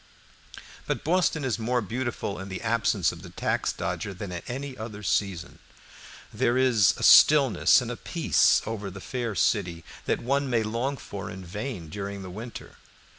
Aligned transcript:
But 0.87 1.03
Boston 1.03 1.45
is 1.45 1.59
more 1.59 1.79
beautiful 1.79 2.39
in 2.39 2.49
the 2.49 2.63
absence 2.63 3.11
of 3.11 3.21
the 3.21 3.29
"tax 3.29 3.71
dodger" 3.71 4.15
than 4.15 4.31
at 4.31 4.49
any 4.49 4.75
other 4.75 5.03
season. 5.03 5.59
There 6.33 6.57
is 6.57 6.95
a 6.97 7.03
stillness 7.03 7.81
and 7.81 7.91
a 7.91 7.95
peace 7.97 8.63
over 8.65 8.89
the 8.89 8.99
fair 8.99 9.35
city 9.35 9.83
that 10.05 10.19
one 10.19 10.49
may 10.49 10.63
long 10.63 10.97
for 10.97 11.29
in 11.29 11.45
vain 11.45 11.87
during 11.89 12.23
the 12.23 12.31
winter. 12.31 12.77